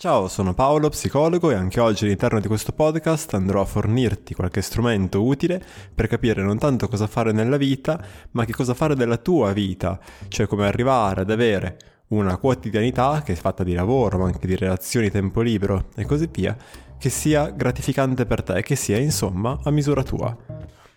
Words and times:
Ciao, 0.00 0.28
sono 0.28 0.54
Paolo, 0.54 0.88
psicologo 0.88 1.50
e 1.50 1.54
anche 1.54 1.78
oggi 1.78 2.04
all'interno 2.04 2.40
di 2.40 2.48
questo 2.48 2.72
podcast 2.72 3.34
andrò 3.34 3.60
a 3.60 3.66
fornirti 3.66 4.32
qualche 4.32 4.62
strumento 4.62 5.22
utile 5.22 5.62
per 5.94 6.06
capire 6.06 6.42
non 6.42 6.56
tanto 6.56 6.88
cosa 6.88 7.06
fare 7.06 7.32
nella 7.32 7.58
vita, 7.58 8.02
ma 8.30 8.46
che 8.46 8.54
cosa 8.54 8.72
fare 8.72 8.94
della 8.94 9.18
tua 9.18 9.52
vita, 9.52 10.00
cioè 10.28 10.46
come 10.46 10.66
arrivare 10.66 11.20
ad 11.20 11.30
avere 11.30 11.76
una 12.08 12.38
quotidianità 12.38 13.20
che 13.22 13.32
è 13.32 13.36
fatta 13.36 13.62
di 13.62 13.74
lavoro, 13.74 14.16
ma 14.16 14.24
anche 14.24 14.46
di 14.46 14.56
relazioni, 14.56 15.10
tempo 15.10 15.42
libero 15.42 15.88
e 15.94 16.06
così 16.06 16.30
via, 16.32 16.56
che 16.98 17.10
sia 17.10 17.50
gratificante 17.50 18.24
per 18.24 18.42
te, 18.42 18.62
che 18.62 18.76
sia 18.76 18.96
insomma 18.96 19.58
a 19.62 19.70
misura 19.70 20.02
tua. 20.02 20.34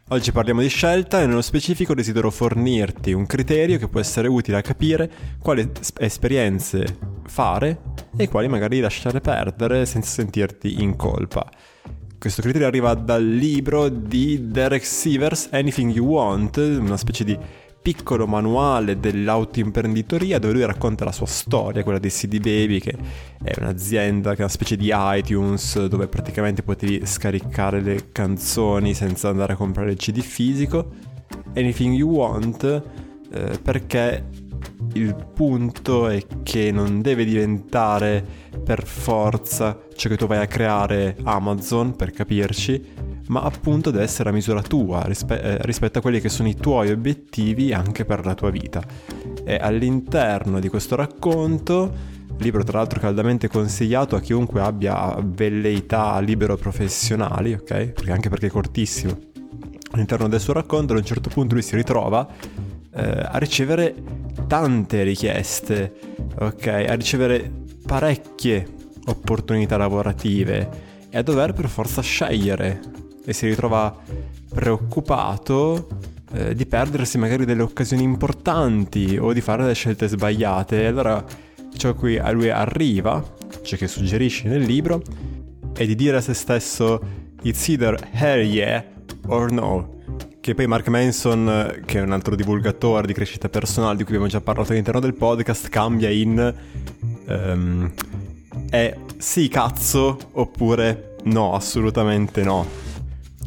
Oggi 0.09 0.31
parliamo 0.31 0.61
di 0.61 0.69
scelta 0.69 1.21
e 1.21 1.25
nello 1.25 1.41
specifico 1.41 1.93
desidero 1.93 2.31
fornirti 2.31 3.11
un 3.11 3.25
criterio 3.25 3.77
che 3.77 3.89
può 3.89 3.99
essere 3.99 4.29
utile 4.29 4.59
a 4.59 4.61
capire 4.61 5.11
quali 5.39 5.69
esperienze 5.97 6.85
fare 7.25 7.91
e 8.15 8.27
quali 8.27 8.47
magari 8.47 8.79
lasciare 8.79 9.21
perdere 9.21 9.85
senza 9.85 10.09
sentirti 10.11 10.81
in 10.81 10.95
colpa. 10.95 11.49
Questo 12.17 12.41
criterio 12.41 12.67
arriva 12.67 12.93
dal 12.93 13.25
libro 13.25 13.89
di 13.89 14.49
Derek 14.49 14.85
Sivers, 14.85 15.49
Anything 15.51 15.91
You 15.91 16.07
Want, 16.07 16.55
una 16.57 16.95
specie 16.95 17.25
di 17.25 17.37
piccolo 17.83 18.25
manuale 18.25 18.97
dell'autoimprenditoria 18.97 20.39
dove 20.39 20.53
lui 20.53 20.65
racconta 20.65 21.03
la 21.03 21.11
sua 21.11 21.25
storia, 21.25 21.83
quella 21.83 21.99
di 21.99 22.07
CD 22.07 22.37
Baby, 22.37 22.79
che 22.79 22.95
è 23.43 23.53
un'azienda 23.59 24.31
che 24.31 24.37
è 24.37 24.39
una 24.39 24.49
specie 24.49 24.77
di 24.77 24.89
iTunes 24.93 25.85
dove 25.87 26.07
praticamente 26.07 26.63
potevi 26.63 27.05
scaricare 27.05 27.81
le 27.81 28.11
canzoni 28.13 28.93
senza 28.93 29.27
andare 29.27 29.53
a 29.53 29.55
comprare 29.57 29.91
il 29.91 29.97
CD 29.97 30.21
fisico. 30.21 30.91
Anything 31.55 31.93
You 31.93 32.09
Want, 32.09 32.63
eh, 33.33 33.59
perché 33.61 34.23
il 34.93 35.15
punto 35.33 36.07
è 36.07 36.23
che 36.43 36.71
non 36.71 37.01
deve 37.01 37.25
diventare 37.25 38.23
per 38.63 38.85
forza 38.85 39.79
ciò 39.95 40.09
che 40.09 40.17
tu 40.17 40.27
vai 40.27 40.39
a 40.39 40.47
creare 40.47 41.15
Amazon, 41.23 41.95
per 41.95 42.11
capirci, 42.11 42.85
ma 43.27 43.41
appunto 43.41 43.91
deve 43.91 44.03
essere 44.03 44.29
a 44.29 44.31
misura 44.31 44.61
tua 44.61 45.03
rispe- 45.05 45.41
eh, 45.41 45.57
rispetto 45.61 45.99
a 45.99 46.01
quelli 46.01 46.19
che 46.19 46.29
sono 46.29 46.49
i 46.49 46.55
tuoi 46.55 46.91
obiettivi 46.91 47.73
anche 47.73 48.05
per 48.05 48.25
la 48.25 48.35
tua 48.35 48.49
vita. 48.49 48.81
E 49.43 49.55
all'interno 49.55 50.59
di 50.59 50.69
questo 50.69 50.95
racconto, 50.95 51.91
libro 52.37 52.63
tra 52.63 52.79
l'altro 52.79 52.99
caldamente 52.99 53.47
consigliato 53.47 54.15
a 54.15 54.19
chiunque 54.19 54.61
abbia 54.61 55.15
velleità 55.23 56.19
libero 56.19 56.57
professionali, 56.57 57.53
ok? 57.53 57.67
Perché 57.67 58.11
anche 58.11 58.29
perché 58.29 58.47
è 58.47 58.51
cortissimo. 58.51 59.17
All'interno 59.91 60.27
del 60.27 60.39
suo 60.39 60.53
racconto, 60.53 60.93
a 60.93 60.97
un 60.97 61.05
certo 61.05 61.29
punto 61.29 61.53
lui 61.53 61.63
si 61.63 61.75
ritrova 61.75 62.27
eh, 62.95 63.27
a 63.31 63.37
ricevere 63.37 63.95
tante 64.53 65.01
richieste, 65.01 65.95
ok? 66.37 66.67
A 66.67 66.93
ricevere 66.93 67.51
parecchie 67.87 68.67
opportunità 69.07 69.77
lavorative 69.77 70.69
e 71.09 71.17
a 71.17 71.23
dover 71.23 71.53
per 71.53 71.67
forza 71.67 72.03
scegliere 72.03 72.79
e 73.25 73.33
si 73.33 73.47
ritrova 73.47 73.97
preoccupato 74.53 75.87
eh, 76.33 76.53
di 76.53 76.67
perdersi 76.67 77.17
magari 77.17 77.45
delle 77.45 77.63
occasioni 77.63 78.03
importanti 78.03 79.17
o 79.19 79.33
di 79.33 79.41
fare 79.41 79.63
delle 79.63 79.73
scelte 79.73 80.07
sbagliate. 80.07 80.83
E 80.83 80.85
allora 80.85 81.25
ciò 81.75 81.89
a 81.89 81.95
cui 81.95 82.19
a 82.19 82.29
lui 82.29 82.51
arriva, 82.51 83.25
ciò 83.63 83.75
che 83.75 83.87
suggerisce 83.87 84.47
nel 84.49 84.61
libro, 84.61 85.01
è 85.73 85.83
di 85.83 85.95
dire 85.95 86.17
a 86.17 86.21
se 86.21 86.35
stesso 86.35 87.01
It's 87.41 87.67
either 87.69 87.97
hell 88.11 88.43
yeah 88.45 88.85
or 89.25 89.51
no. 89.51 90.01
Che 90.43 90.55
poi 90.55 90.67
Mark 90.67 90.89
Manson, 90.89 91.83
che 91.85 91.99
è 91.99 92.01
un 92.01 92.11
altro 92.11 92.35
divulgatore 92.35 93.07
di 93.07 93.13
crescita 93.13 93.47
personale 93.47 93.95
di 93.95 94.03
cui 94.03 94.15
abbiamo 94.15 94.29
già 94.29 94.41
parlato 94.41 94.73
all'interno 94.73 94.99
del 94.99 95.13
podcast, 95.13 95.69
cambia 95.69 96.09
in 96.09 96.53
um, 97.27 97.89
è 98.69 98.93
sì 99.15 99.47
cazzo 99.47 100.17
oppure 100.33 101.15
no, 101.23 101.55
assolutamente 101.55 102.43
no. 102.43 102.67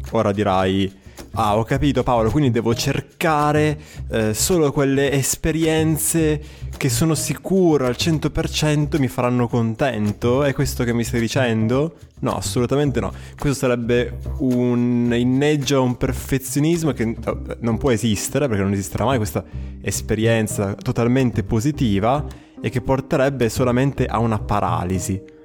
Ora 0.09 0.31
dirai, 0.31 0.91
ah 1.39 1.55
ho 1.55 1.63
capito 1.63 2.01
Paolo, 2.01 2.31
quindi 2.31 2.49
devo 2.49 2.73
cercare 2.73 3.79
eh, 4.09 4.33
solo 4.33 4.71
quelle 4.71 5.11
esperienze 5.11 6.41
che 6.75 6.89
sono 6.89 7.13
sicuro 7.13 7.85
al 7.85 7.95
100% 7.95 8.99
mi 8.99 9.07
faranno 9.07 9.47
contento? 9.47 10.43
È 10.43 10.53
questo 10.53 10.83
che 10.83 10.93
mi 10.93 11.03
stai 11.03 11.19
dicendo? 11.19 11.95
No, 12.21 12.35
assolutamente 12.35 12.99
no. 12.99 13.13
Questo 13.37 13.59
sarebbe 13.67 14.17
un 14.39 15.13
inneggio 15.15 15.77
a 15.77 15.81
un 15.81 15.95
perfezionismo 15.95 16.91
che 16.93 17.03
eh, 17.03 17.57
non 17.59 17.77
può 17.77 17.91
esistere 17.91 18.47
perché 18.47 18.63
non 18.63 18.73
esisterà 18.73 19.05
mai 19.05 19.17
questa 19.17 19.43
esperienza 19.81 20.73
totalmente 20.73 21.43
positiva 21.43 22.25
e 22.59 22.69
che 22.71 22.81
porterebbe 22.81 23.47
solamente 23.49 24.07
a 24.07 24.17
una 24.17 24.39
paralisi. 24.39 25.35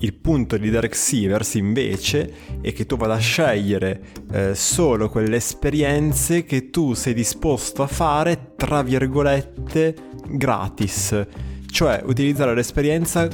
Il 0.00 0.14
punto 0.14 0.56
di 0.56 0.70
Derek 0.70 0.94
Sivers 0.94 1.54
invece 1.54 2.58
è 2.60 2.72
che 2.72 2.86
tu 2.86 2.96
vada 2.96 3.14
a 3.14 3.18
scegliere 3.18 4.02
eh, 4.32 4.54
solo 4.54 5.08
quelle 5.08 5.36
esperienze 5.36 6.44
che 6.44 6.70
tu 6.70 6.94
sei 6.94 7.14
disposto 7.14 7.82
a 7.82 7.86
fare, 7.86 8.52
tra 8.56 8.82
virgolette, 8.82 9.94
gratis. 10.28 11.26
Cioè 11.70 12.02
utilizzare 12.04 12.54
l'esperienza 12.54 13.28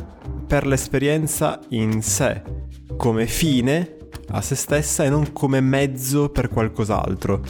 per 0.46 0.66
l'esperienza 0.66 1.60
in 1.70 2.02
sé, 2.02 2.42
come 2.96 3.26
fine 3.26 3.96
a 4.28 4.40
se 4.40 4.54
stessa 4.54 5.04
e 5.04 5.08
non 5.08 5.32
come 5.32 5.60
mezzo 5.60 6.28
per 6.28 6.48
qualcos'altro. 6.48 7.42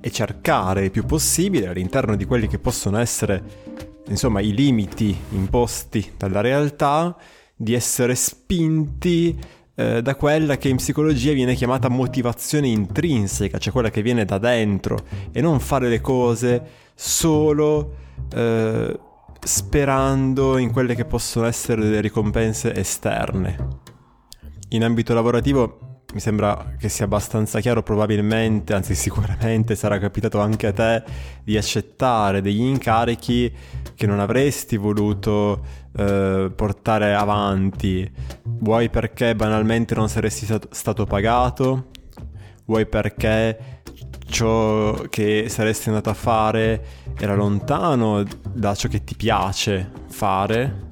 E 0.00 0.10
cercare 0.10 0.84
il 0.84 0.90
più 0.90 1.04
possibile 1.04 1.68
all'interno 1.68 2.16
di 2.16 2.24
quelli 2.24 2.46
che 2.46 2.58
possono 2.58 2.98
essere 2.98 3.66
insomma, 4.08 4.40
i 4.40 4.54
limiti 4.54 5.16
imposti 5.30 6.12
dalla 6.16 6.40
realtà, 6.40 7.16
di 7.60 7.74
essere 7.74 8.14
spinti 8.14 9.36
eh, 9.74 10.00
da 10.00 10.14
quella 10.14 10.56
che 10.56 10.68
in 10.68 10.76
psicologia 10.76 11.32
viene 11.32 11.54
chiamata 11.54 11.88
motivazione 11.88 12.68
intrinseca, 12.68 13.58
cioè 13.58 13.72
quella 13.72 13.90
che 13.90 14.00
viene 14.00 14.24
da 14.24 14.38
dentro, 14.38 14.96
e 15.32 15.40
non 15.40 15.58
fare 15.58 15.88
le 15.88 16.00
cose 16.00 16.62
solo 16.94 17.96
eh, 18.32 18.98
sperando 19.40 20.56
in 20.56 20.70
quelle 20.70 20.94
che 20.94 21.04
possono 21.04 21.46
essere 21.46 21.82
delle 21.82 22.00
ricompense 22.00 22.74
esterne. 22.74 23.56
In 24.70 24.84
ambito 24.84 25.12
lavorativo 25.14 25.87
mi 26.14 26.20
sembra 26.20 26.74
che 26.78 26.88
sia 26.88 27.04
abbastanza 27.04 27.60
chiaro, 27.60 27.82
probabilmente, 27.82 28.72
anzi 28.72 28.94
sicuramente 28.94 29.74
sarà 29.74 29.98
capitato 29.98 30.40
anche 30.40 30.68
a 30.68 30.72
te 30.72 31.02
di 31.44 31.54
accettare 31.54 32.40
degli 32.40 32.62
incarichi 32.62 33.52
che 33.94 34.06
non 34.06 34.18
avresti 34.18 34.78
voluto 34.78 35.62
eh, 35.94 36.50
portare 36.54 37.14
avanti, 37.14 38.10
vuoi 38.42 38.88
perché 38.88 39.34
banalmente 39.34 39.94
non 39.94 40.08
saresti 40.08 40.46
stato 40.70 41.04
pagato, 41.04 41.90
vuoi 42.64 42.86
perché 42.86 43.82
ciò 44.30 44.94
che 45.10 45.46
saresti 45.48 45.88
andato 45.90 46.08
a 46.08 46.14
fare 46.14 46.84
era 47.18 47.34
lontano 47.34 48.22
da 48.50 48.74
ciò 48.74 48.88
che 48.88 49.04
ti 49.04 49.14
piace 49.14 49.90
fare, 50.08 50.86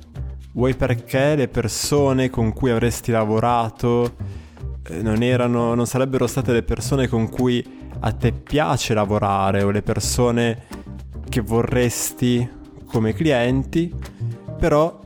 vuoi 0.53 0.75
perché 0.75 1.37
le 1.37 1.49
persone 1.49 2.29
con 2.29 2.53
cui 2.53 2.71
avresti 2.71 3.13
lavorato 3.13 4.45
non, 5.01 5.23
erano, 5.23 5.75
non 5.75 5.87
sarebbero 5.87 6.27
state 6.27 6.53
le 6.53 6.63
persone 6.63 7.09
con 7.09 7.29
cui 7.29 7.65
a 8.01 8.13
te 8.13 8.33
piace 8.33 8.95
lavorare 8.95 9.63
o 9.63 9.71
le 9.71 9.83
persone 9.83 10.63
che 11.29 11.41
vorresti 11.41 12.49
come 12.87 13.13
clienti, 13.13 13.93
però 14.59 15.01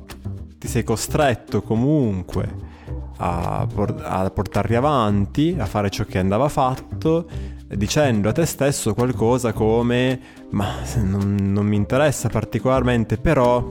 ti 0.58 0.68
sei 0.68 0.84
costretto 0.84 1.62
comunque 1.62 2.68
a, 3.16 3.66
por- 3.72 4.02
a, 4.02 4.28
portarli 4.30 4.74
avanti, 4.74 5.56
a 5.58 5.66
fare 5.66 5.90
ciò 5.90 6.04
che 6.04 6.18
andava 6.18 6.48
fatto, 6.48 7.28
dicendo 7.66 8.28
a 8.28 8.32
te 8.32 8.46
stesso 8.46 8.94
qualcosa 8.94 9.52
come 9.52 10.20
ma 10.50 10.76
non, 11.02 11.36
non 11.40 11.66
mi 11.66 11.76
interessa 11.76 12.28
particolarmente, 12.28 13.16
però 13.16 13.66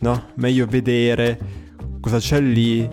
no, 0.00 0.24
meglio 0.34 0.66
vedere 0.66 1.38
cosa 2.00 2.18
c'è 2.18 2.40
lì 2.40 2.88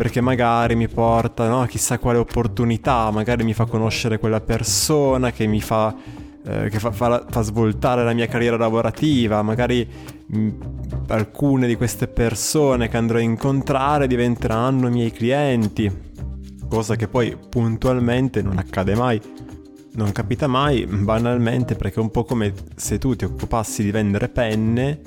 perché 0.00 0.22
magari 0.22 0.76
mi 0.76 0.88
porta 0.88 1.46
no, 1.46 1.60
a 1.60 1.66
chissà 1.66 1.98
quale 1.98 2.16
opportunità, 2.16 3.10
magari 3.10 3.44
mi 3.44 3.52
fa 3.52 3.66
conoscere 3.66 4.18
quella 4.18 4.40
persona 4.40 5.30
che 5.30 5.46
mi 5.46 5.60
fa, 5.60 5.94
eh, 6.42 6.70
che 6.70 6.78
fa, 6.78 6.90
fa, 6.90 7.26
fa, 7.28 7.42
svoltare 7.42 8.02
la 8.02 8.14
mia 8.14 8.26
carriera 8.26 8.56
lavorativa, 8.56 9.42
magari 9.42 9.86
mh, 10.24 10.38
mm, 10.38 10.50
alcune 11.08 11.66
di 11.66 11.76
queste 11.76 12.06
persone 12.06 12.88
che 12.88 12.96
andrò 12.96 13.18
a 13.18 13.20
incontrare 13.20 14.06
diventeranno 14.06 14.88
miei 14.88 15.10
clienti, 15.10 15.92
cosa 16.66 16.96
che 16.96 17.06
poi 17.06 17.36
puntualmente 17.50 18.40
non 18.40 18.56
accade 18.56 18.94
mai. 18.94 19.20
Non 19.92 20.12
capita 20.12 20.46
mai, 20.46 20.86
banalmente, 20.86 21.74
perché 21.74 22.00
è 22.00 22.02
un 22.02 22.10
po' 22.10 22.24
come 22.24 22.54
se 22.74 22.96
tu 22.96 23.14
ti 23.16 23.26
occupassi 23.26 23.82
di 23.82 23.90
vendere 23.90 24.30
penne 24.30 25.02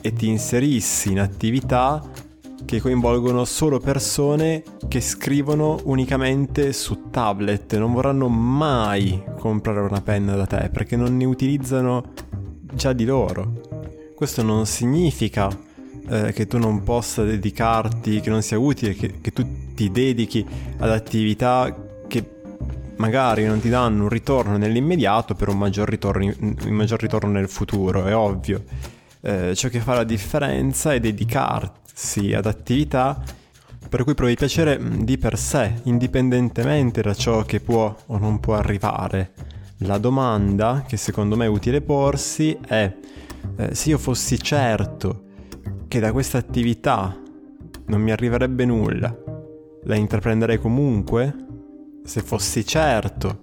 e 0.00 0.14
ti 0.14 0.28
inserissi 0.28 1.10
in 1.10 1.20
attività 1.20 2.02
che 2.72 2.80
coinvolgono 2.80 3.44
solo 3.44 3.78
persone 3.78 4.62
che 4.88 5.02
scrivono 5.02 5.78
unicamente 5.84 6.72
su 6.72 7.10
tablet, 7.10 7.76
non 7.76 7.92
vorranno 7.92 8.28
mai 8.28 9.22
comprare 9.38 9.80
una 9.80 10.00
penna 10.00 10.34
da 10.36 10.46
te 10.46 10.70
perché 10.72 10.96
non 10.96 11.14
ne 11.18 11.26
utilizzano 11.26 12.12
già 12.72 12.94
di 12.94 13.04
loro. 13.04 13.60
Questo 14.14 14.42
non 14.42 14.64
significa 14.64 15.50
eh, 16.08 16.32
che 16.32 16.46
tu 16.46 16.56
non 16.56 16.82
possa 16.82 17.24
dedicarti, 17.24 18.20
che 18.20 18.30
non 18.30 18.40
sia 18.40 18.58
utile, 18.58 18.94
che, 18.94 19.20
che 19.20 19.32
tu 19.32 19.74
ti 19.74 19.90
dedichi 19.90 20.46
ad 20.78 20.90
attività 20.90 21.76
che 22.08 22.26
magari 22.96 23.44
non 23.44 23.60
ti 23.60 23.68
danno 23.68 24.04
un 24.04 24.08
ritorno 24.08 24.56
nell'immediato 24.56 25.34
per 25.34 25.48
un 25.48 25.58
maggior 25.58 25.86
ritorno, 25.90 26.32
un 26.40 26.56
maggior 26.70 27.00
ritorno 27.00 27.32
nel 27.32 27.50
futuro, 27.50 28.06
è 28.06 28.16
ovvio. 28.16 28.64
Eh, 29.20 29.54
ciò 29.54 29.68
che 29.68 29.80
fa 29.80 29.94
la 29.94 30.04
differenza 30.04 30.94
è 30.94 31.00
dedicarsi 31.92 32.32
ad 32.32 32.46
attività 32.46 33.22
per 33.88 34.04
cui 34.04 34.14
provi 34.14 34.34
piacere 34.34 34.80
di 35.04 35.18
per 35.18 35.36
sé, 35.36 35.80
indipendentemente 35.84 37.02
da 37.02 37.12
ciò 37.12 37.42
che 37.42 37.60
può 37.60 37.94
o 38.06 38.18
non 38.18 38.40
può 38.40 38.54
arrivare. 38.54 39.32
La 39.78 39.98
domanda 39.98 40.84
che 40.86 40.96
secondo 40.96 41.36
me 41.36 41.44
è 41.44 41.48
utile 41.48 41.82
porsi 41.82 42.56
è 42.66 42.94
eh, 43.56 43.74
se 43.74 43.90
io 43.90 43.98
fossi 43.98 44.38
certo 44.38 45.24
che 45.88 46.00
da 46.00 46.10
questa 46.12 46.38
attività 46.38 47.14
non 47.86 48.00
mi 48.00 48.12
arriverebbe 48.12 48.64
nulla, 48.64 49.14
la 49.84 49.94
intraprenderei 49.94 50.58
comunque? 50.58 51.34
Se 52.04 52.22
fossi 52.22 52.64
certo 52.64 53.40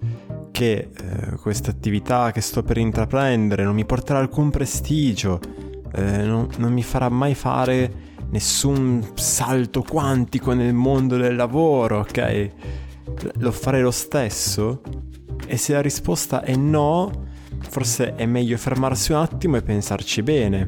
che 0.50 0.90
eh, 0.92 1.36
questa 1.36 1.70
attività 1.70 2.32
che 2.32 2.40
sto 2.40 2.62
per 2.64 2.78
intraprendere 2.78 3.62
non 3.62 3.74
mi 3.74 3.84
porterà 3.84 4.18
alcun 4.18 4.50
prestigio, 4.50 5.38
eh, 5.92 6.24
non, 6.24 6.48
non 6.58 6.72
mi 6.72 6.82
farà 6.82 7.08
mai 7.08 7.34
fare 7.34 8.08
nessun 8.30 9.12
salto 9.14 9.82
quantico 9.82 10.52
nel 10.52 10.74
mondo 10.74 11.16
del 11.16 11.36
lavoro, 11.36 12.00
ok? 12.00 12.50
Lo 13.38 13.52
farei 13.52 13.82
lo 13.82 13.90
stesso? 13.90 14.82
E 15.46 15.56
se 15.56 15.72
la 15.72 15.80
risposta 15.80 16.42
è 16.42 16.54
no, 16.54 17.28
forse 17.68 18.14
è 18.14 18.26
meglio 18.26 18.56
fermarsi 18.56 19.12
un 19.12 19.18
attimo 19.18 19.56
e 19.56 19.62
pensarci 19.62 20.22
bene. 20.22 20.66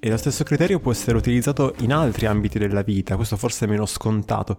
E 0.00 0.10
lo 0.10 0.16
stesso 0.16 0.44
criterio 0.44 0.78
può 0.78 0.92
essere 0.92 1.16
utilizzato 1.16 1.74
in 1.78 1.92
altri 1.92 2.26
ambiti 2.26 2.58
della 2.58 2.82
vita, 2.82 3.16
questo 3.16 3.36
forse 3.36 3.66
è 3.66 3.68
meno 3.68 3.86
scontato 3.86 4.58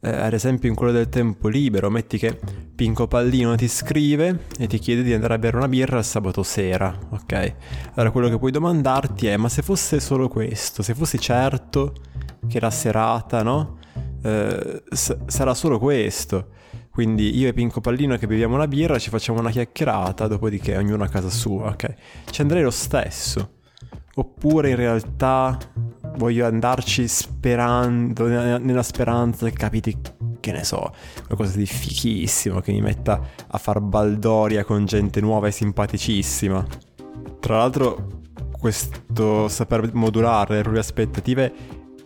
eh, 0.00 0.10
ad 0.10 0.32
esempio 0.32 0.68
in 0.68 0.74
quello 0.74 0.92
del 0.92 1.08
tempo 1.08 1.48
libero, 1.48 1.90
metti 1.90 2.18
che 2.18 2.38
Pinco 2.76 3.08
Pallino 3.08 3.54
ti 3.54 3.68
scrive 3.68 4.48
e 4.58 4.66
ti 4.66 4.78
chiede 4.78 5.02
di 5.02 5.14
andare 5.14 5.32
a 5.32 5.38
bere 5.38 5.56
una 5.56 5.66
birra 5.66 5.96
il 5.96 6.04
sabato 6.04 6.42
sera, 6.42 6.94
ok? 7.08 7.54
Allora 7.94 8.10
quello 8.10 8.28
che 8.28 8.38
puoi 8.38 8.50
domandarti 8.50 9.28
è, 9.28 9.38
ma 9.38 9.48
se 9.48 9.62
fosse 9.62 9.98
solo 9.98 10.28
questo, 10.28 10.82
se 10.82 10.94
fossi 10.94 11.18
certo 11.18 11.94
che 12.46 12.60
la 12.60 12.70
serata, 12.70 13.42
no? 13.42 13.78
Eh, 14.22 14.82
sarà 14.92 15.54
solo 15.54 15.78
questo. 15.78 16.50
Quindi 16.90 17.38
io 17.38 17.48
e 17.48 17.54
Pinco 17.54 17.80
Pallino 17.80 18.18
che 18.18 18.26
beviamo 18.26 18.54
una 18.54 18.68
birra, 18.68 18.98
ci 18.98 19.08
facciamo 19.08 19.40
una 19.40 19.50
chiacchierata, 19.50 20.26
dopodiché 20.26 20.76
ognuno 20.76 21.02
a 21.02 21.08
casa 21.08 21.30
sua, 21.30 21.68
ok? 21.68 21.94
Ci 22.30 22.42
andrei 22.42 22.62
lo 22.62 22.70
stesso. 22.70 23.54
Oppure 24.16 24.68
in 24.68 24.76
realtà 24.76 25.58
voglio 26.16 26.44
andarci 26.44 27.08
sperando, 27.08 28.26
nella 28.26 28.82
speranza 28.82 29.46
che 29.48 29.56
capiti, 29.56 29.98
che 30.46 30.52
ne 30.52 30.62
so, 30.62 30.94
qualcosa 31.26 31.56
di 31.56 31.66
fichissimo, 31.66 32.60
che 32.60 32.70
mi 32.70 32.80
metta 32.80 33.20
a 33.48 33.58
far 33.58 33.80
baldoria 33.80 34.62
con 34.62 34.84
gente 34.84 35.20
nuova 35.20 35.48
e 35.48 35.50
simpaticissima. 35.50 36.64
Tra 37.40 37.56
l'altro, 37.56 38.22
questo 38.56 39.48
saper 39.48 39.92
modulare 39.92 40.54
le 40.54 40.60
proprie 40.60 40.80
aspettative 40.80 41.52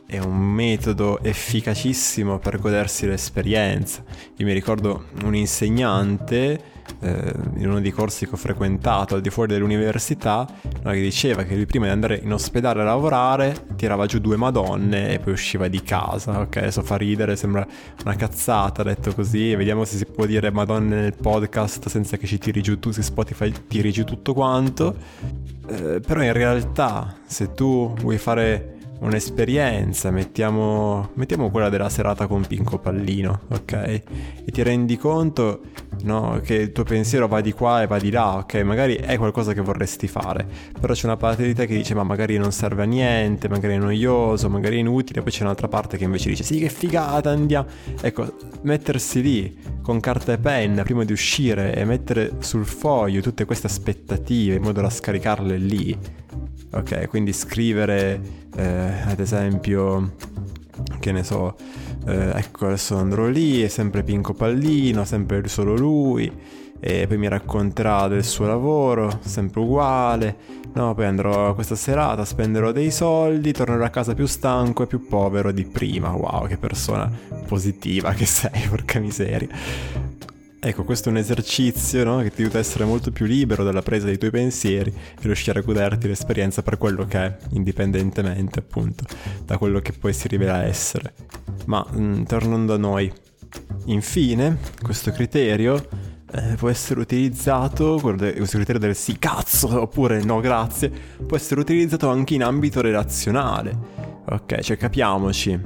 è 0.07 0.19
un 0.19 0.39
metodo 0.39 1.23
efficacissimo 1.23 2.39
per 2.39 2.59
godersi 2.59 3.07
l'esperienza. 3.07 4.03
Io 4.37 4.47
mi 4.47 4.55
ricordo 4.55 5.05
un 5.25 5.35
insegnante 5.35 6.80
eh, 7.01 7.33
in 7.57 7.69
uno 7.69 7.81
dei 7.81 7.91
corsi 7.91 8.27
che 8.27 8.35
ho 8.35 8.37
frequentato 8.37 9.15
al 9.15 9.21
di 9.21 9.31
fuori 9.31 9.53
dell'università, 9.53 10.47
no, 10.83 10.91
che 10.91 11.01
diceva 11.01 11.45
che 11.45 11.55
lui 11.55 11.67
prima 11.67 11.87
di 11.87 11.93
andare 11.93 12.21
in 12.23 12.33
ospedale 12.33 12.81
a 12.83 12.85
lavorare 12.85 13.67
tirava 13.77 14.07
giù 14.07 14.19
due 14.19 14.37
madonne 14.37 15.13
e 15.13 15.19
poi 15.19 15.33
usciva 15.33 15.69
di 15.69 15.83
casa. 15.83 16.41
Ok, 16.41 16.57
adesso 16.59 16.83
fa 16.83 16.97
ridere, 16.97 17.37
sembra 17.37 17.67
una 18.05 18.15
cazzata 18.17 18.83
detto 18.83 19.15
così. 19.15 19.55
Vediamo 19.55 19.85
se 19.85 19.97
si 19.97 20.07
può 20.07 20.27
dire 20.27 20.51
madonne 20.51 21.01
nel 21.01 21.15
podcast 21.15 21.89
senza 21.89 22.17
che 22.17 22.27
ci 22.27 22.39
tiri 22.39 22.63
giù 22.63 22.79
tu, 22.79 22.91
se 22.91 23.03
Spotify 23.03 23.53
tiri 23.69 23.93
giù 23.93 24.05
tutto 24.05 24.35
quanto. 24.35 24.97
Eh, 25.69 26.01
però 26.01 26.23
in 26.23 26.33
realtà, 26.33 27.17
se 27.25 27.55
tu 27.55 27.93
vuoi 27.95 28.19
fare 28.19 28.79
un'esperienza, 29.01 30.11
mettiamo, 30.11 31.11
mettiamo 31.15 31.51
quella 31.51 31.69
della 31.69 31.89
serata 31.89 32.27
con 32.27 32.47
Pinco 32.47 32.79
Pallino, 32.79 33.43
ok? 33.49 33.73
E 33.73 34.03
ti 34.47 34.63
rendi 34.63 34.97
conto 34.97 35.61
no, 36.03 36.41
che 36.43 36.55
il 36.55 36.73
tuo 36.73 36.85
pensiero 36.85 37.27
va 37.27 37.41
di 37.41 37.53
qua 37.53 37.83
e 37.83 37.87
va 37.87 37.99
di 37.99 38.11
là, 38.11 38.37
ok? 38.37 38.55
Magari 38.57 38.97
è 38.97 39.17
qualcosa 39.17 39.53
che 39.53 39.63
vorresti 39.63 40.07
fare, 40.07 40.47
però 40.79 40.93
c'è 40.93 41.07
una 41.07 41.17
parte 41.17 41.45
di 41.45 41.55
te 41.55 41.67
che 41.67 41.75
dice 41.75 41.95
ma 41.95 42.03
magari 42.03 42.37
non 42.37 42.53
serve 42.53 42.83
a 42.83 42.87
niente, 42.87 43.49
magari 43.49 43.75
è 43.75 43.79
noioso, 43.79 44.51
magari 44.51 44.77
è 44.77 44.81
inutile, 44.81 45.23
poi 45.23 45.33
c'è 45.33 45.43
un'altra 45.43 45.69
parte 45.69 45.97
che 45.97 46.05
invece 46.05 46.29
dice 46.29 46.45
sì 46.45 46.59
che 46.59 46.69
figata 46.69 47.31
andiamo. 47.31 47.67
Ecco, 48.01 48.37
mettersi 48.63 49.23
lì 49.23 49.59
con 49.83 49.99
carta 50.01 50.33
e 50.33 50.39
penna 50.39 50.83
prima 50.83 51.05
di 51.05 51.13
uscire 51.13 51.75
e 51.75 51.85
mettere 51.85 52.33
sul 52.41 52.67
foglio 52.67 53.23
tutte 53.23 53.47
queste 53.47 53.67
aspettative 53.67 54.57
in 54.57 54.63
modo 54.63 54.83
da 54.83 54.91
scaricarle 54.91 55.57
lì 55.57 55.99
Ok, 56.73 57.09
quindi 57.09 57.33
scrivere 57.33 58.21
eh, 58.57 59.03
ad 59.05 59.19
esempio, 59.19 60.13
che 61.01 61.11
ne 61.11 61.25
so, 61.25 61.57
eh, 62.07 62.31
ecco 62.35 62.67
adesso 62.67 62.97
andrò 62.97 63.27
lì, 63.27 63.63
è 63.63 63.69
sempre 63.69 64.05
Pinco 64.05 64.35
Pallino, 64.35 65.05
sempre 65.05 65.47
solo 65.49 65.75
lui, 65.75 66.31
e 66.79 67.07
poi 67.09 67.19
mi 67.19 67.29
racconterà 67.29 68.07
del 68.07 68.25
suo 68.25 68.47
lavoro, 68.47 69.19
sempre 69.23 69.61
uguale, 69.61 70.37
no, 70.75 70.95
poi 70.95 71.07
andrò 71.07 71.55
questa 71.55 71.75
serata, 71.75 72.25
spenderò 72.25 72.71
dei 72.71 72.93
soldi, 72.93 73.53
tornerò 73.53 73.85
a 73.85 73.91
casa 73.91 74.15
più 74.15 74.27
stanco 74.27 74.85
e 74.85 74.87
più 74.87 75.07
povero 75.07 75.51
di 75.51 75.65
prima, 75.65 76.11
wow, 76.11 76.47
che 76.47 76.57
persona 76.57 77.11
positiva 77.47 78.13
che 78.13 78.27
sei, 78.27 78.67
porca 78.71 79.01
miseria. 79.01 79.49
Ecco, 80.63 80.85
questo 80.85 81.09
è 81.09 81.13
un 81.13 81.17
esercizio 81.17 82.05
no? 82.05 82.19
che 82.19 82.31
ti 82.31 82.43
aiuta 82.43 82.59
a 82.59 82.61
essere 82.61 82.85
molto 82.85 83.11
più 83.11 83.25
libero 83.25 83.65
dalla 83.65 83.81
presa 83.81 84.05
dei 84.05 84.19
tuoi 84.19 84.31
pensieri 84.31 84.91
e 84.91 85.23
riuscire 85.23 85.61
a 85.61 85.63
goderti 85.63 86.07
l'esperienza 86.07 86.61
per 86.61 86.77
quello 86.77 87.07
che 87.07 87.19
è, 87.19 87.37
indipendentemente 87.53 88.59
appunto 88.59 89.05
da 89.43 89.57
quello 89.57 89.81
che 89.81 89.93
poi 89.93 90.13
si 90.13 90.29
rivela 90.29 90.63
essere. 90.63 91.15
Ma 91.65 91.83
mh, 91.91 92.03
mm, 92.03 92.23
tornando 92.25 92.75
a 92.75 92.77
noi, 92.77 93.11
infine, 93.87 94.59
questo 94.83 95.11
criterio 95.13 95.83
eh, 96.31 96.57
può 96.57 96.69
essere 96.69 97.01
utilizzato, 97.01 97.99
questo 97.99 98.59
criterio 98.59 98.81
del 98.81 98.95
sì 98.95 99.19
cazzo 99.19 99.81
oppure 99.81 100.23
no 100.23 100.41
grazie, 100.41 100.93
può 101.27 101.39
essere 101.39 101.61
utilizzato 101.61 102.11
anche 102.11 102.35
in 102.35 102.43
ambito 102.43 102.83
relazionale. 102.83 103.75
Ok, 104.27 104.59
cioè 104.59 104.77
capiamoci, 104.77 105.59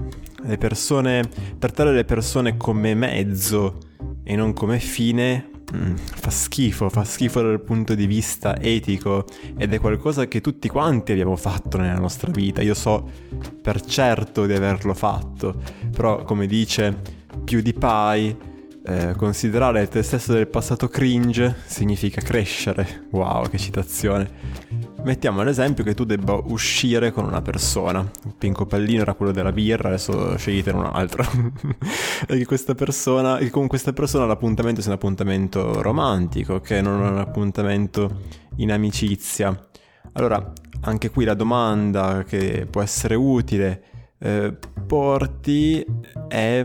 le 0.44 0.56
persone, 0.56 1.28
trattare 1.58 1.92
le 1.92 2.04
persone 2.04 2.56
come 2.56 2.94
mezzo 2.94 3.83
e 4.24 4.34
non 4.34 4.52
come 4.52 4.78
fine 4.78 5.50
mm, 5.74 5.94
fa 5.96 6.30
schifo, 6.30 6.88
fa 6.88 7.04
schifo 7.04 7.42
dal 7.42 7.60
punto 7.60 7.94
di 7.94 8.06
vista 8.06 8.58
etico 8.60 9.26
ed 9.56 9.72
è 9.72 9.78
qualcosa 9.78 10.26
che 10.26 10.40
tutti 10.40 10.68
quanti 10.68 11.12
abbiamo 11.12 11.36
fatto 11.36 11.78
nella 11.78 11.98
nostra 11.98 12.30
vita. 12.32 12.62
Io 12.62 12.74
so 12.74 13.08
per 13.62 13.80
certo 13.82 14.46
di 14.46 14.54
averlo 14.54 14.94
fatto, 14.94 15.54
però 15.92 16.22
come 16.22 16.46
dice 16.46 16.96
PewDiePie, 17.44 18.52
eh, 18.86 19.14
considerare 19.16 19.88
te 19.88 20.02
stesso 20.02 20.32
del 20.32 20.48
passato 20.48 20.88
cringe 20.88 21.56
significa 21.66 22.20
crescere. 22.20 23.06
Wow, 23.10 23.48
che 23.48 23.58
citazione. 23.58 24.63
Mettiamo 25.04 25.42
l'esempio 25.42 25.84
che 25.84 25.92
tu 25.92 26.04
debba 26.04 26.32
uscire 26.32 27.12
con 27.12 27.26
una 27.26 27.42
persona. 27.42 28.00
Il 28.24 28.34
Pinco 28.38 28.64
Pallino 28.64 29.02
era 29.02 29.12
quello 29.12 29.32
della 29.32 29.52
birra, 29.52 29.88
adesso 29.88 30.38
sceglietene 30.38 30.78
un 30.78 30.86
altro. 30.90 31.22
e 32.26 32.46
questa 32.46 32.74
persona, 32.74 33.38
con 33.50 33.66
questa 33.66 33.92
persona 33.92 34.24
l'appuntamento 34.24 34.80
sia 34.80 34.92
un 34.92 34.96
appuntamento 34.96 35.82
romantico, 35.82 36.60
che 36.60 36.80
non 36.80 37.00
un 37.02 37.18
appuntamento 37.18 38.22
in 38.56 38.72
amicizia. 38.72 39.54
Allora, 40.12 40.52
anche 40.80 41.10
qui 41.10 41.26
la 41.26 41.34
domanda 41.34 42.24
che 42.26 42.66
può 42.70 42.80
essere 42.80 43.14
utile 43.14 43.82
eh, 44.18 44.56
porti 44.86 45.84
è 46.28 46.64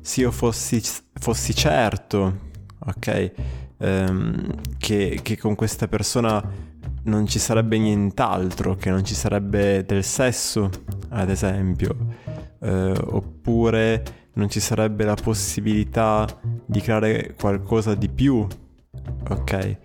se 0.00 0.20
io 0.20 0.30
fossi, 0.30 0.80
fossi 1.14 1.52
certo, 1.52 2.38
ok, 2.78 3.32
ehm, 3.78 4.78
che, 4.78 5.18
che 5.20 5.36
con 5.36 5.56
questa 5.56 5.88
persona 5.88 6.70
non 7.04 7.26
ci 7.26 7.38
sarebbe 7.38 7.78
nient'altro, 7.78 8.76
che 8.76 8.90
non 8.90 9.04
ci 9.04 9.14
sarebbe 9.14 9.84
del 9.84 10.04
sesso, 10.04 10.70
ad 11.10 11.30
esempio, 11.30 11.96
eh, 12.60 12.94
oppure 13.04 14.20
non 14.34 14.48
ci 14.48 14.60
sarebbe 14.60 15.04
la 15.04 15.14
possibilità 15.14 16.26
di 16.64 16.80
creare 16.80 17.34
qualcosa 17.38 17.94
di 17.94 18.08
più, 18.08 18.46
ok? 19.28 19.76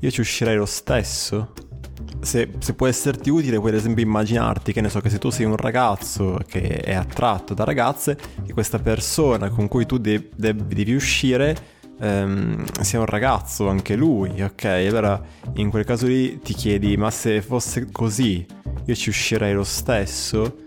Io 0.00 0.10
ci 0.10 0.20
uscirei 0.20 0.56
lo 0.56 0.66
stesso. 0.66 1.52
Se, 2.20 2.50
se, 2.58 2.74
può 2.74 2.86
esserti 2.86 3.30
utile, 3.30 3.58
puoi 3.58 3.70
ad 3.70 3.76
esempio 3.76 4.02
immaginarti 4.02 4.72
che 4.72 4.80
ne 4.80 4.88
so 4.88 5.00
che 5.00 5.10
se 5.10 5.18
tu 5.18 5.30
sei 5.30 5.46
un 5.46 5.56
ragazzo 5.56 6.38
che 6.46 6.80
è 6.80 6.94
attratto 6.94 7.54
da 7.54 7.64
ragazze, 7.64 8.16
che 8.44 8.52
questa 8.52 8.78
persona 8.78 9.48
con 9.50 9.68
cui 9.68 9.86
tu 9.86 9.98
de- 9.98 10.30
de- 10.34 10.54
devi 10.54 10.94
uscire 10.94 11.56
ehm, 12.00 12.64
sia 12.80 12.98
un 12.98 13.06
ragazzo 13.06 13.68
anche 13.68 13.96
lui, 13.96 14.42
ok? 14.42 14.64
Allora 14.64 15.22
in 15.54 15.70
quel 15.70 15.84
caso 15.84 16.06
lì 16.06 16.38
ti 16.40 16.54
chiedi, 16.54 16.96
ma 16.96 17.10
se 17.10 17.42
fosse 17.42 17.90
così, 17.90 18.44
io 18.84 18.94
ci 18.94 19.08
uscirei 19.08 19.54
lo 19.54 19.64
stesso? 19.64 20.62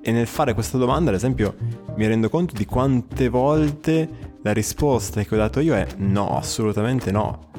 E 0.00 0.10
nel 0.10 0.26
fare 0.26 0.52
questa 0.52 0.78
domanda, 0.78 1.10
ad 1.10 1.16
esempio, 1.16 1.54
mi 1.96 2.06
rendo 2.06 2.28
conto 2.28 2.54
di 2.56 2.64
quante 2.64 3.28
volte 3.28 4.30
la 4.42 4.52
risposta 4.52 5.22
che 5.22 5.34
ho 5.34 5.38
dato 5.38 5.60
io 5.60 5.74
è 5.74 5.86
no, 5.98 6.36
assolutamente 6.36 7.12
no. 7.12 7.50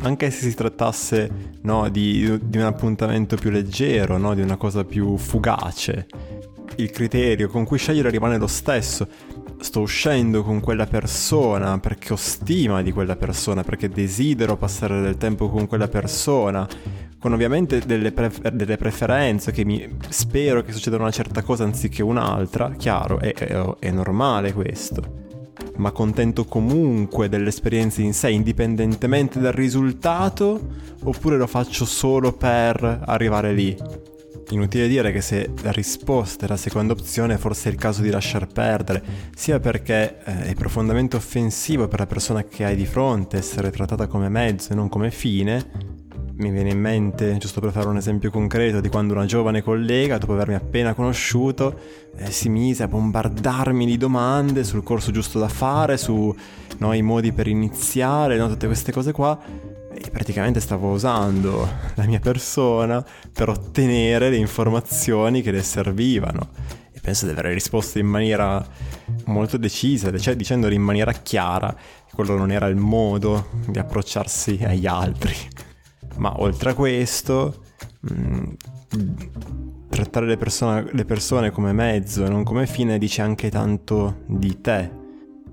Anche 0.00 0.30
se 0.30 0.48
si 0.48 0.54
trattasse 0.56 1.52
no, 1.62 1.88
di, 1.88 2.38
di, 2.42 2.58
un 2.58 2.64
appuntamento 2.64 3.36
più 3.36 3.50
leggero, 3.50 4.18
no, 4.18 4.34
di 4.34 4.42
una 4.42 4.56
cosa 4.56 4.84
più 4.84 5.16
fugace. 5.16 6.06
Il 6.76 6.90
criterio 6.90 7.48
con 7.48 7.64
cui 7.64 7.78
scegliere 7.78 8.10
rimane 8.10 8.36
lo 8.38 8.48
stesso. 8.48 9.06
Sto 9.64 9.80
uscendo 9.80 10.42
con 10.42 10.60
quella 10.60 10.86
persona 10.86 11.78
perché 11.78 12.12
ho 12.12 12.16
stima 12.16 12.82
di 12.82 12.92
quella 12.92 13.16
persona, 13.16 13.64
perché 13.64 13.88
desidero 13.88 14.58
passare 14.58 15.00
del 15.00 15.16
tempo 15.16 15.48
con 15.48 15.66
quella 15.66 15.88
persona, 15.88 16.68
con 17.18 17.32
ovviamente 17.32 17.80
delle, 17.80 18.12
pre- 18.12 18.30
delle 18.52 18.76
preferenze 18.76 19.52
che 19.52 19.64
mi 19.64 19.96
spero 20.10 20.60
che 20.60 20.70
succeda 20.70 20.96
una 20.96 21.10
certa 21.10 21.42
cosa 21.42 21.64
anziché 21.64 22.02
un'altra, 22.02 22.72
chiaro, 22.76 23.18
è, 23.18 23.32
è, 23.32 23.76
è 23.78 23.90
normale 23.90 24.52
questo 24.52 25.22
ma 25.76 25.92
contento 25.92 26.44
comunque 26.44 27.30
dell'esperienza 27.30 28.02
in 28.02 28.12
sé, 28.12 28.30
indipendentemente 28.30 29.40
dal 29.40 29.52
risultato, 29.52 30.60
oppure 31.04 31.38
lo 31.38 31.46
faccio 31.46 31.86
solo 31.86 32.32
per 32.32 33.02
arrivare 33.06 33.52
lì? 33.54 34.13
Inutile 34.50 34.88
dire 34.88 35.10
che 35.10 35.20
se 35.20 35.52
la 35.62 35.72
risposta 35.72 36.44
è 36.44 36.48
la 36.48 36.56
seconda 36.56 36.92
opzione, 36.92 37.38
forse 37.38 37.68
è 37.68 37.72
il 37.72 37.78
caso 37.78 38.02
di 38.02 38.10
lasciar 38.10 38.46
perdere, 38.46 39.02
sia 39.34 39.58
perché 39.58 40.18
eh, 40.24 40.44
è 40.44 40.54
profondamente 40.54 41.16
offensivo 41.16 41.88
per 41.88 42.00
la 42.00 42.06
persona 42.06 42.44
che 42.44 42.64
hai 42.64 42.76
di 42.76 42.86
fronte 42.86 43.38
essere 43.38 43.70
trattata 43.70 44.06
come 44.06 44.28
mezzo 44.28 44.72
e 44.72 44.76
non 44.76 44.88
come 44.88 45.10
fine, 45.10 46.02
mi 46.36 46.50
viene 46.50 46.70
in 46.70 46.80
mente, 46.80 47.36
giusto 47.38 47.60
per 47.60 47.70
fare 47.70 47.86
un 47.88 47.96
esempio 47.96 48.30
concreto, 48.30 48.80
di 48.80 48.88
quando 48.88 49.14
una 49.14 49.24
giovane 49.24 49.62
collega, 49.62 50.18
dopo 50.18 50.32
avermi 50.32 50.54
appena 50.54 50.92
conosciuto, 50.92 51.78
eh, 52.16 52.30
si 52.30 52.48
mise 52.48 52.82
a 52.82 52.88
bombardarmi 52.88 53.86
di 53.86 53.96
domande 53.96 54.64
sul 54.64 54.82
corso 54.82 55.12
giusto 55.12 55.38
da 55.38 55.48
fare, 55.48 55.96
su 55.96 56.34
no, 56.78 57.02
modi 57.02 57.32
per 57.32 57.46
iniziare, 57.46 58.36
no, 58.36 58.48
tutte 58.48 58.66
queste 58.66 58.90
cose 58.90 59.12
qua. 59.12 59.38
E 59.96 60.10
praticamente 60.10 60.58
stavo 60.58 60.90
usando 60.90 61.68
la 61.94 62.04
mia 62.04 62.18
persona 62.18 63.04
per 63.32 63.48
ottenere 63.48 64.28
le 64.28 64.36
informazioni 64.36 65.40
che 65.40 65.52
le 65.52 65.62
servivano. 65.62 66.50
E 66.92 66.98
penso 67.00 67.26
di 67.26 67.30
aver 67.30 67.52
risposto 67.52 68.00
in 68.00 68.06
maniera 68.06 68.64
molto 69.26 69.56
decisa, 69.56 70.16
cioè 70.18 70.34
dicendolo 70.34 70.74
in 70.74 70.82
maniera 70.82 71.12
chiara 71.12 71.72
che 71.72 72.12
quello 72.12 72.36
non 72.36 72.50
era 72.50 72.66
il 72.66 72.76
modo 72.76 73.50
di 73.68 73.78
approcciarsi 73.78 74.60
agli 74.64 74.86
altri. 74.86 75.34
Ma 76.16 76.40
oltre 76.40 76.70
a 76.70 76.74
questo, 76.74 77.62
mh, 78.00 78.42
mm, 78.96 79.12
trattare 79.88 80.26
le, 80.26 80.36
persone, 80.36 80.88
le 80.90 81.04
persone 81.04 81.50
come 81.52 81.72
mezzo 81.72 82.24
e 82.24 82.28
non 82.28 82.42
come 82.42 82.66
fine 82.66 82.98
dice 82.98 83.22
anche 83.22 83.48
tanto 83.48 84.22
di 84.26 84.60
te, 84.60 84.90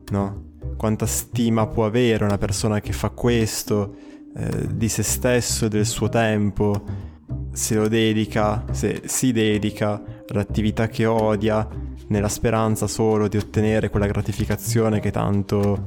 no? 0.09 0.49
Quanta 0.77 1.05
stima 1.05 1.67
può 1.67 1.85
avere 1.85 2.23
una 2.23 2.39
persona 2.39 2.79
che 2.79 2.91
fa 2.91 3.09
questo 3.09 4.09
eh, 4.35 4.75
di 4.75 4.87
se 4.87 5.03
stesso 5.03 5.65
e 5.65 5.69
del 5.69 5.85
suo 5.85 6.09
tempo, 6.09 6.83
se 7.51 7.75
lo 7.75 7.87
dedica, 7.87 8.65
se 8.71 9.01
si 9.05 9.31
dedica 9.31 10.01
all'attività 10.27 10.87
che 10.87 11.05
odia, 11.05 11.67
nella 12.07 12.29
speranza 12.29 12.87
solo 12.87 13.27
di 13.27 13.37
ottenere 13.37 13.89
quella 13.89 14.07
gratificazione 14.07 14.99
tanto, 15.11 15.85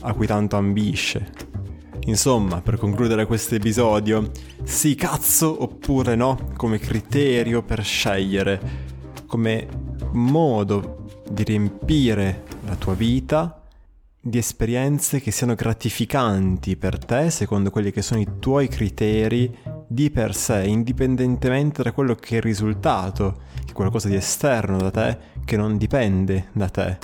a 0.00 0.12
cui 0.12 0.26
tanto 0.26 0.56
ambisce. 0.56 1.54
Insomma, 2.06 2.60
per 2.60 2.76
concludere 2.76 3.26
questo 3.26 3.56
episodio, 3.56 4.30
sì 4.62 4.94
cazzo 4.94 5.62
oppure 5.62 6.14
no 6.14 6.50
come 6.56 6.78
criterio 6.78 7.62
per 7.62 7.82
scegliere, 7.82 8.60
come 9.26 9.66
modo 10.12 11.22
di 11.28 11.42
riempire 11.42 12.44
la 12.64 12.76
tua 12.76 12.94
vita 12.94 13.65
di 14.26 14.38
esperienze 14.38 15.20
che 15.20 15.30
siano 15.30 15.54
gratificanti 15.54 16.76
per 16.76 16.98
te 16.98 17.30
secondo 17.30 17.70
quelli 17.70 17.92
che 17.92 18.02
sono 18.02 18.18
i 18.20 18.28
tuoi 18.40 18.66
criteri 18.66 19.56
di 19.86 20.10
per 20.10 20.34
sé, 20.34 20.64
indipendentemente 20.66 21.84
da 21.84 21.92
quello 21.92 22.16
che 22.16 22.34
è 22.34 22.36
il 22.38 22.42
risultato, 22.42 23.42
che 23.64 23.70
è 23.70 23.72
qualcosa 23.72 24.08
di 24.08 24.16
esterno 24.16 24.78
da 24.78 24.90
te 24.90 25.18
che 25.44 25.56
non 25.56 25.76
dipende 25.76 26.48
da 26.52 26.68
te. 26.68 26.98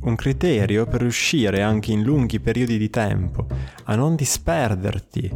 Un 0.00 0.16
criterio 0.16 0.84
per 0.86 1.02
riuscire 1.02 1.62
anche 1.62 1.92
in 1.92 2.02
lunghi 2.02 2.40
periodi 2.40 2.76
di 2.76 2.90
tempo 2.90 3.46
a 3.84 3.94
non 3.94 4.16
disperderti, 4.16 5.32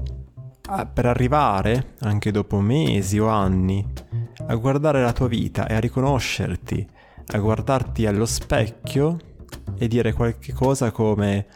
a, 0.71 0.87
per 0.87 1.07
arrivare, 1.07 1.95
anche 2.00 2.33
dopo 2.33 2.59
mesi 2.59 3.21
o 3.21 3.29
anni, 3.29 3.87
a 4.45 4.55
guardare 4.57 5.00
la 5.00 5.12
tua 5.12 5.29
vita 5.29 5.69
e 5.69 5.75
a 5.75 5.81
riconoscerti, 5.81 6.85
a 7.26 7.38
guardarti 7.38 8.07
allo 8.07 8.26
specchio 8.26 9.31
e 9.78 9.88
dire 9.88 10.12
qualche 10.12 10.52
cosa 10.52 10.90
come 10.90 11.47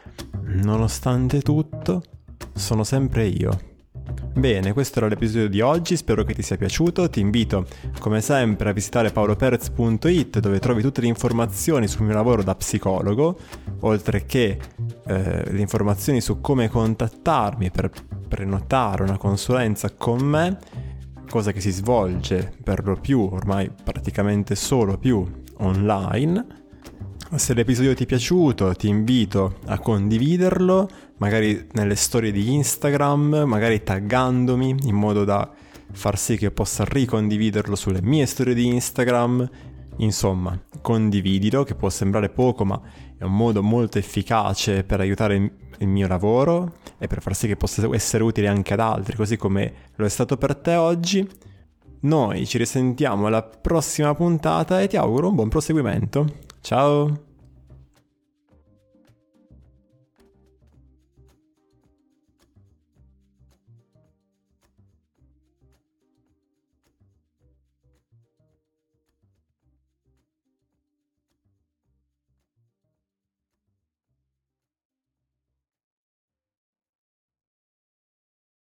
nonostante 0.42 1.40
tutto 1.42 2.02
sono 2.54 2.84
sempre 2.84 3.26
io. 3.26 3.74
Bene, 4.36 4.72
questo 4.74 4.98
era 4.98 5.08
l'episodio 5.08 5.48
di 5.48 5.60
oggi, 5.62 5.96
spero 5.96 6.22
che 6.22 6.34
ti 6.34 6.42
sia 6.42 6.56
piaciuto, 6.56 7.08
ti 7.08 7.20
invito 7.20 7.66
come 7.98 8.20
sempre 8.20 8.68
a 8.68 8.72
visitare 8.72 9.10
paoloperez.it 9.10 10.40
dove 10.40 10.58
trovi 10.58 10.82
tutte 10.82 11.00
le 11.00 11.06
informazioni 11.06 11.88
sul 11.88 12.04
mio 12.04 12.14
lavoro 12.14 12.42
da 12.42 12.54
psicologo, 12.54 13.38
oltre 13.80 14.26
che 14.26 14.58
eh, 15.06 15.50
le 15.50 15.60
informazioni 15.60 16.20
su 16.20 16.40
come 16.42 16.68
contattarmi 16.68 17.70
per 17.70 17.90
prenotare 18.28 19.02
una 19.04 19.16
consulenza 19.16 19.90
con 19.90 20.20
me, 20.22 20.58
cosa 21.30 21.52
che 21.52 21.60
si 21.60 21.70
svolge 21.70 22.52
per 22.62 22.84
lo 22.84 22.96
più, 23.00 23.20
ormai 23.20 23.70
praticamente 23.82 24.54
solo 24.54 24.98
più 24.98 25.26
online 25.58 26.64
se 27.34 27.54
l'episodio 27.54 27.92
ti 27.94 28.04
è 28.04 28.06
piaciuto 28.06 28.72
ti 28.74 28.88
invito 28.88 29.58
a 29.66 29.78
condividerlo, 29.78 30.88
magari 31.16 31.66
nelle 31.72 31.96
storie 31.96 32.30
di 32.30 32.54
Instagram, 32.54 33.42
magari 33.46 33.82
taggandomi 33.82 34.76
in 34.84 34.94
modo 34.94 35.24
da 35.24 35.50
far 35.92 36.16
sì 36.18 36.36
che 36.36 36.50
possa 36.50 36.84
ricondividerlo 36.84 37.74
sulle 37.74 38.00
mie 38.00 38.26
storie 38.26 38.54
di 38.54 38.66
Instagram. 38.66 39.48
Insomma, 39.98 40.58
condividilo, 40.82 41.64
che 41.64 41.74
può 41.74 41.88
sembrare 41.88 42.28
poco, 42.28 42.64
ma 42.64 42.80
è 43.18 43.24
un 43.24 43.34
modo 43.34 43.62
molto 43.62 43.98
efficace 43.98 44.84
per 44.84 45.00
aiutare 45.00 45.52
il 45.78 45.88
mio 45.88 46.06
lavoro 46.06 46.76
e 46.98 47.06
per 47.06 47.22
far 47.22 47.34
sì 47.34 47.46
che 47.48 47.56
possa 47.56 47.88
essere 47.92 48.22
utile 48.22 48.46
anche 48.48 48.74
ad 48.74 48.80
altri, 48.80 49.16
così 49.16 49.36
come 49.36 49.72
lo 49.96 50.04
è 50.04 50.08
stato 50.08 50.36
per 50.36 50.54
te 50.54 50.74
oggi. 50.74 51.28
Noi 52.00 52.46
ci 52.46 52.58
risentiamo 52.58 53.26
alla 53.26 53.42
prossima 53.42 54.14
puntata 54.14 54.80
e 54.80 54.86
ti 54.86 54.96
auguro 54.96 55.28
un 55.28 55.34
buon 55.34 55.48
proseguimento. 55.48 56.44
Ciao! 56.66 57.25